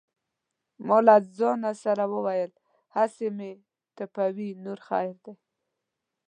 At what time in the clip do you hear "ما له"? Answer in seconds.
0.87-1.15